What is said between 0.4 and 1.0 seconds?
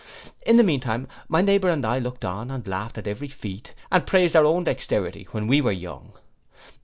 In the mean